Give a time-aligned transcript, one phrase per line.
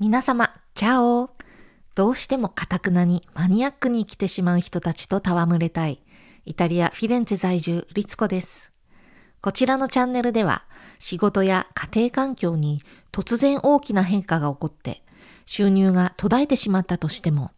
[0.00, 1.28] 皆様、チャオ
[1.94, 6.00] どうしてもカタクナにマニアックに生きてしまう人たちと戯れたい、
[6.46, 8.72] イタリア・フィレンツェ在住、リツコです。
[9.42, 10.62] こちらのチャンネルでは、
[10.98, 12.82] 仕事や家庭環境に
[13.12, 15.02] 突然大きな変化が起こって、
[15.44, 17.50] 収入が途絶えてしまったとしても、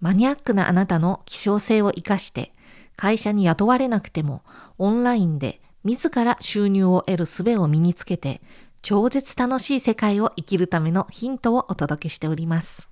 [0.00, 2.52] マニアックなあなたの希少性を活かして、
[2.94, 4.44] 会社に雇われなくても、
[4.78, 8.40] オンラインで自ら収入を得る術を身につけて、
[8.82, 12.88] 超絶楽しい世界を生きるためのヒントをお届けしております。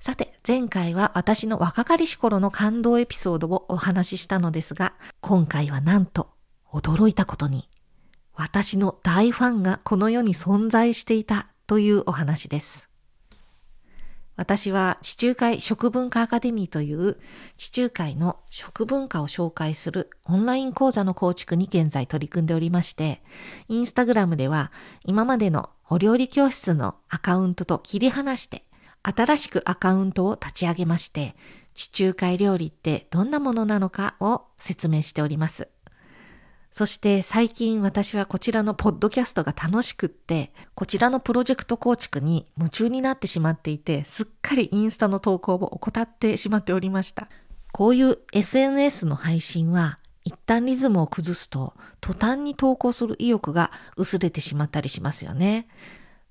[0.00, 6.30] さて、前回は私の若かりし頃の感動エピソードをお話ししたのですが、今回はなんと
[6.72, 7.68] 驚いたことに、
[8.34, 12.87] 私の大ファンがこの世に存在していたというお話です。
[14.38, 17.18] 私は地中海食文化アカデミーという
[17.56, 23.20] 地中海の食文化を紹介するオンライン講座の構築に現在取り組んでおりまして、
[23.66, 24.70] インスタグラムでは
[25.04, 28.64] 今までのお料理教室のアカウントと切り離して
[29.02, 31.34] 新しくアカウントを立ち上げまして、
[31.74, 35.68] 地中海料理ってどんなものなのかを説明しております。
[36.78, 47.26] そして最近私はこちらのポッドキャストが楽しくって、こちらのプロジェクト構築に夢中になってしまっていて、すっかりインスタの投稿を怠ってしまっておりました。
[47.72, 55.66] こういう SNS の配信は一旦リズムを崩すと途端に投稿する意欲が薄れてしまったりしますよね。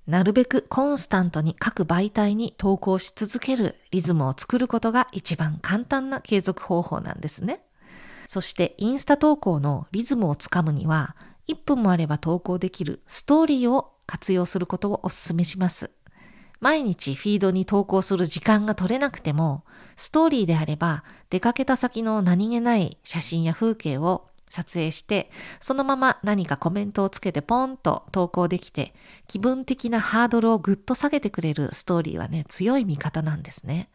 [0.08, 7.67] なるべくコンスタントに各媒体に投稿し続けるリズムを作ることが一番簡単な継続方法なんですね。
[8.28, 11.16] そしてインスタ投稿のリズムをつかむには、
[11.48, 15.90] 1分もあれば投稿できるストーリーを活用することをお勧めします。
[16.60, 19.64] 毎日フィードに投稿する時間が取れなくても、
[19.96, 28.94] ストーリーであれば出かけた先の何気ない写真や風景を撮影して、そのまま何かコメントをつけてポンと投稿できて、
[29.28, 33.90] 気分的なハードルをぐっと下げてくれるストーリーはね、強い味方なんですね。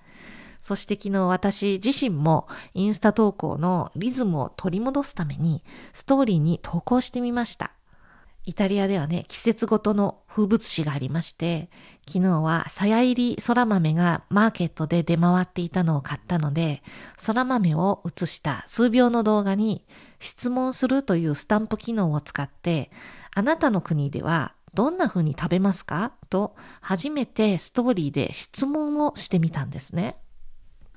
[0.63, 7.73] そして昨日私自身もインスタ投稿のリズムを取り戻すためにストーリーに投稿してみました。
[8.45, 11.71] イタリアではね、季節ごとの風物詩がありまして、
[12.09, 16.83] 昨日はさや入り空豆がマーケットで出回っていたのを買ったので、
[17.25, 19.87] 空豆を映した数秒の動画に
[20.19, 22.91] 質問するというスタンプ機能を使って、
[23.33, 26.13] あなたの国ではどんな風に食べますか？
[26.29, 30.17] と初めてストーリーで質問をしてみたんですね。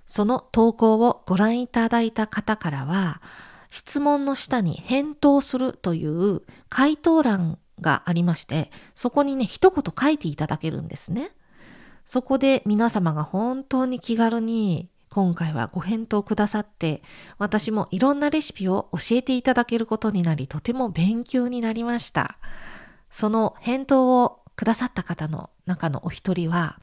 [0.06, 3.22] その投稿をご覧いただいた方からは、
[3.70, 11.32] 質問の下に返答するという回答欄がありまして、そこにね、一言書いていただけるんですね。
[12.06, 17.02] そこで皆様が本当に気軽に今回はご返答くださって、
[17.38, 22.38] 私もいろんなレシピを教えていただけることになり、とても勉強になりました。
[23.10, 26.80] その返答をくださった方の中のお一人は、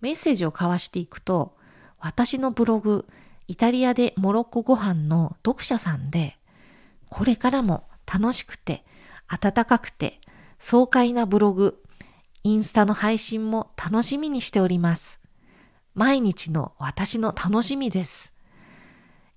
[0.00, 1.57] メッセージを交わしていくと、
[2.00, 3.06] 私のブログ、
[3.46, 6.36] イタリアでモロッコご飯の読者さんで、
[7.08, 8.84] これからも楽しくて、
[9.26, 10.20] 温かくて、
[10.58, 11.82] 爽快なブログ、
[12.44, 15.20] インスタの配信も楽しみにしております。
[15.94, 18.32] 毎日の私の楽しみです。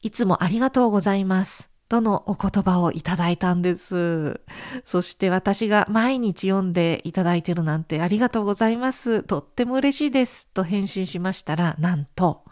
[0.01, 1.71] いつもありがとうございます。
[1.89, 4.39] とのお言葉をいただいたんです。
[4.85, 9.23] そして私が毎日読んでいただいてるなんてありがとうございます。
[9.23, 10.47] とっても嬉しいです。
[10.53, 12.45] と返信しましたら、なんと、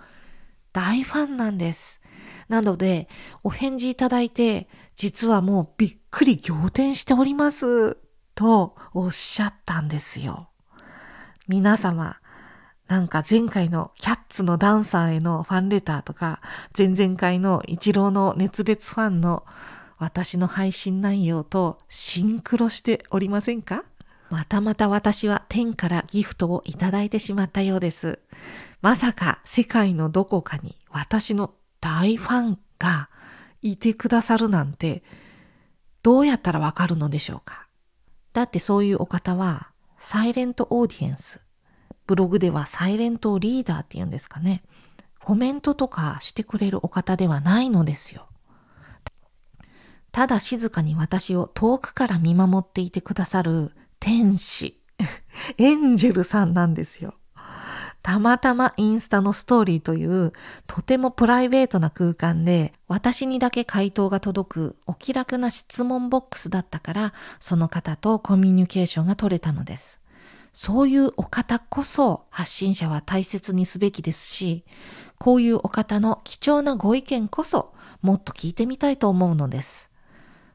[0.74, 2.02] 大ファンなんです。
[2.48, 3.08] なので、
[3.44, 7.98] お返事いただいて、実はもうびっくり仰天しております。
[8.36, 10.50] とおっしゃったんですよ。
[11.48, 12.18] 皆様、
[12.88, 16.42] なんか前回のキャッツのダンサーへのファンレターとか、
[16.76, 19.46] 前々回のイチローの熱烈ファンの
[19.98, 23.84] 私の配信内容とシンクロしておりませんか？
[24.30, 28.20] またまた私は天からギフトをいただいてしまったようです。
[28.82, 33.10] まさか世界のどこかに私の大ファンが
[33.62, 35.04] いてくださるなんて
[36.04, 37.68] どうやったらわかるのでしょうか？
[38.32, 41.42] だってそういうお方はサイレントオーディエンス。
[42.08, 44.64] ブログではサイレントリーダーって言うんですかね。
[45.24, 48.28] コメントとかしてくれるお方ではないのですよ。
[50.12, 54.80] ただ静かに私を遠くから見守っていてくださる天使、
[55.58, 57.16] エンジェルさんなんですよ。
[58.02, 60.32] たまたまインスタのストーリーという
[60.68, 70.02] とてもプライベートな空間で私にだけ回答が届くお気楽な質問ボックスだったからその方とコミュニケーションが取れたのです。
[70.54, 74.66] そういうお方こそ発信者は大切にすべきですし、
[75.18, 79.89] こういうお方の貴重なご意見こそもっと聞いてみたいと思うのです。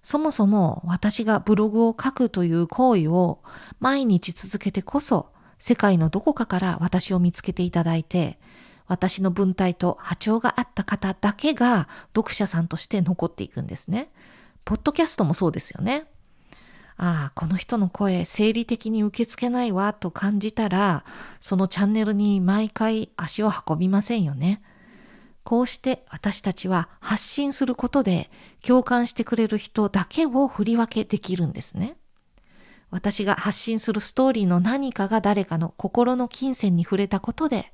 [0.04, 3.40] そもそも私がブログを書くという行為を
[3.80, 8.38] 毎日続けてこそ世界のどこかから私を見つけていただいて、
[8.86, 14.10] 私の文体と波長があった方だけが読者さんとして残っていくんですね。
[14.66, 16.04] ポッドキャストもそうですよね。
[16.98, 21.06] ああ、この人の声生理的に受け付けないわと感じたら、
[21.40, 24.60] そのチャンネルに毎回足を運びませんよね。
[25.44, 28.30] こうして私たちは発信することで
[28.62, 31.96] 共感してくれる人だけを振り分けできるんですね。
[32.90, 37.72] 私が発信するストーリーの何かが誰かの心の金銭に触れたことで、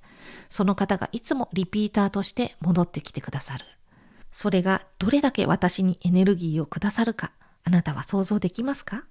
[0.48, 3.64] その方がいつもリピーターとして戻ってきてくださる。
[4.30, 7.32] それがどれだけ私にエネルギーをくださるか、
[7.64, 9.04] あなたは想像できますか？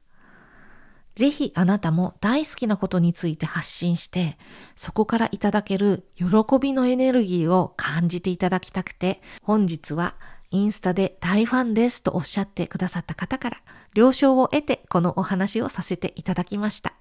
[1.15, 4.37] ぜひあなたも大好きなことについて発信して、
[4.75, 6.25] そこからいただける喜
[6.59, 10.15] びのエネルギーを感じていただきたくて、本日は
[10.51, 13.57] インスタで大ファンですとおっしゃってくださった方から
[13.93, 16.93] 了承を得てこのお話をさせていただきました。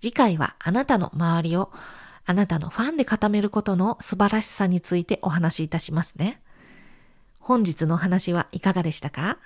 [0.00, 1.70] 次回はあなたの周りを
[2.26, 6.42] あなたのファンで固めることの素晴らしさについてお話しいたしますね。
[7.38, 9.38] 本日のお話はいかがでしたか？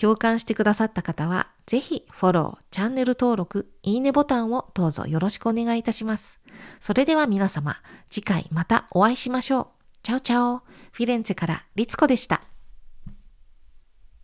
[0.00, 6.40] 共感してくださった方は、ぜひフォロー、チャンネル登録、いいねボタンをどうぞよろしくお願いいたします。
[6.80, 7.76] それでは皆様、
[8.10, 9.66] 次回またお会いしましょう。
[10.02, 10.58] チャオチャオ。
[10.90, 12.42] フィレンツェからリツコでした。